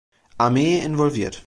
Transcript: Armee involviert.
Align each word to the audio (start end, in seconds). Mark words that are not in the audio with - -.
Armee 0.39 0.79
involviert. 0.81 1.37